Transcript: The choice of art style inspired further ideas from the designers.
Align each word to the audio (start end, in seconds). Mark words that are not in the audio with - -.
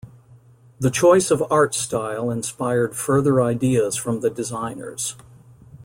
The 0.79 0.89
choice 0.89 1.29
of 1.29 1.43
art 1.51 1.75
style 1.75 2.31
inspired 2.31 2.95
further 2.95 3.39
ideas 3.39 3.95
from 3.95 4.21
the 4.21 4.31
designers. 4.31 5.15